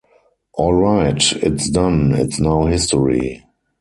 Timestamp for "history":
2.65-3.43